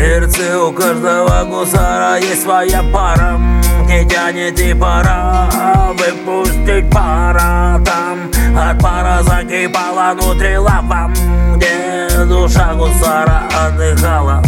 сердце 0.00 0.58
у 0.58 0.72
каждого 0.72 1.44
гусара 1.44 2.18
есть 2.18 2.42
своя 2.42 2.82
пара. 2.92 3.38
Не 3.86 4.08
тянет 4.08 4.58
и 4.60 4.72
пора 4.72 5.48
выпустить 5.90 6.88
пара 6.90 7.80
Там 7.84 8.30
от 8.56 8.80
пара 8.80 9.20
закипала 9.22 10.14
внутри 10.14 10.56
лава 10.58 11.10
Где 11.56 12.08
душа 12.24 12.72
гусара 12.74 13.42
отдыхала. 13.66 14.42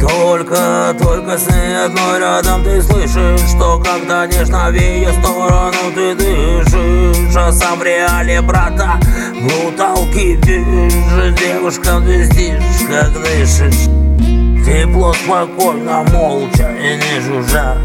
Только, 0.00 0.94
только 0.98 1.38
с 1.38 1.46
ней 1.48 1.84
одной 1.84 2.20
рядом 2.20 2.62
ты 2.62 2.82
слышишь 2.82 3.48
Что 3.48 3.82
когда 3.82 4.26
нежно 4.26 4.70
в 4.70 4.74
ее 4.74 5.12
сторону 5.20 5.92
ты 5.94 6.14
дышишь. 6.14 7.36
А 7.36 7.50
сам 7.50 7.78
в 7.78 7.82
реале 7.82 8.42
брата 8.42 9.00
буталки 9.40 10.38
вижу 10.44 11.34
Девушкам 11.34 12.04
вездишь, 12.04 12.86
как 12.88 13.12
дышишь 13.14 14.09
Тепло, 14.64 15.12
спокойно, 15.14 16.04
молча 16.12 16.70
и 16.70 16.96
не 16.96 17.20
жужжа. 17.20 17.78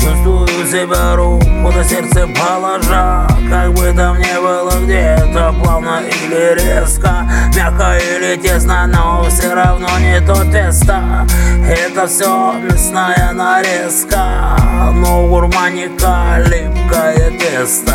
Чувствую 0.00 0.66
себя 0.66 1.16
руку 1.16 1.46
на 1.46 1.84
сердце 1.84 2.26
положа. 2.28 3.26
Как 3.50 3.72
бы 3.72 3.92
там 3.96 4.18
ни 4.18 4.40
было 4.40 4.72
где-то 4.84 5.54
плавно 5.62 6.00
или 6.00 6.54
резко. 6.54 7.28
Мягко 7.56 7.98
или 7.98 8.36
тесно, 8.36 8.86
но 8.86 9.24
все 9.28 9.54
равно 9.54 9.88
не 9.98 10.20
то 10.20 10.44
тесто. 10.50 11.26
Это 11.68 12.06
все 12.06 12.54
мясная 12.62 13.32
нарезка 13.34 14.56
Но 14.94 15.26
гурманика 15.28 16.38
липкое 16.38 17.30
тесто 17.38 17.94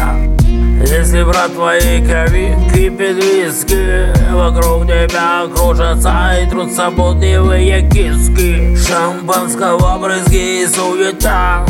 если, 1.13 1.23
брат, 1.23 1.53
твоей 1.53 2.03
крови 2.03 2.57
кипит 2.73 3.23
виски. 3.23 4.07
Вокруг 4.31 4.85
тебя 4.85 5.43
кружатся 5.55 6.33
и 6.41 6.49
трутся 6.49 6.89
будливые 6.89 7.87
киски. 7.89 8.75
Шампанского 8.75 9.99
брызги 9.99 10.63
и 10.63 10.67
суета. 10.67 11.65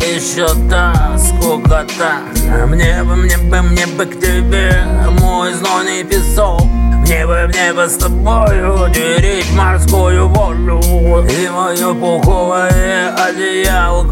Еще 0.00 0.46
та 0.68 1.16
скукота. 1.16 2.20
Мне 2.66 3.02
бы, 3.04 3.16
мне 3.16 3.38
бы, 3.38 3.62
мне 3.62 3.86
бы 3.86 4.04
к 4.04 4.20
тебе 4.20 4.84
Мой 5.20 5.54
знойный 5.54 6.04
песок. 6.04 6.62
Мне 7.06 7.26
бы, 7.26 7.48
мне 7.48 7.72
бы 7.72 7.88
с 7.88 7.96
тобою 7.96 8.90
Делить 8.92 9.50
морскую 9.54 10.28
волю. 10.28 10.80
И 11.26 11.48
мое 11.48 11.94
пуховое 11.94 13.14
одеялко 13.14 14.11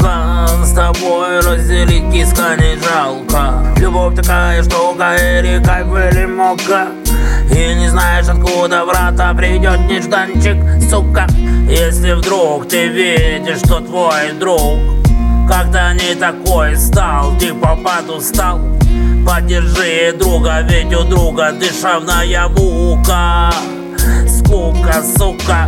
тобой 0.93 1.39
разделить 1.39 2.11
киска 2.11 2.55
не 2.57 2.77
жалко. 2.77 3.65
Любовь 3.77 4.15
такая 4.15 4.63
штука 4.63 5.15
и 5.15 5.41
река 5.41 5.81
или 5.81 6.25
мока 6.25 6.87
и 7.51 7.75
не 7.75 7.89
знаешь, 7.89 8.27
откуда 8.27 8.85
врата 8.85 9.33
придет 9.33 9.79
нежданчик, 9.87 10.57
сука. 10.89 11.27
Если 11.69 12.13
вдруг 12.13 12.67
ты 12.67 12.87
видишь, 12.87 13.59
что 13.59 13.79
твой 13.79 14.31
друг 14.39 14.79
когда 15.47 15.93
не 15.93 16.15
такой 16.15 16.77
стал, 16.77 17.37
типа 17.37 17.77
подустал. 17.83 18.59
Поддержи 19.27 20.13
друга, 20.17 20.61
ведь 20.61 20.93
у 20.95 21.03
друга 21.03 21.51
дышавная 21.51 22.47
мука. 22.47 23.51
Скука, 24.27 25.03
сука 25.17 25.67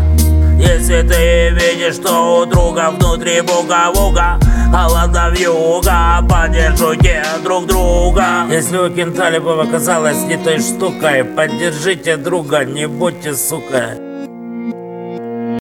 Ты 1.08 1.50
видишь, 1.50 1.96
что 1.96 2.42
у 2.42 2.46
друга 2.46 2.92
внутри 2.92 3.42
буга-буга 3.42 4.40
Холода 4.72 5.30
вьюга, 5.30 6.26
поддержите 6.28 7.24
друг 7.44 7.68
друга. 7.68 8.46
Если 8.50 8.78
у 8.78 8.90
кента 8.90 9.30
любовь 9.30 9.68
оказалась 9.68 10.24
не 10.24 10.38
той 10.38 10.60
штукой 10.60 11.24
Поддержите 11.24 12.18
друга, 12.18 12.64
не 12.64 12.88
будьте 12.88 13.36
сукой 13.36 14.13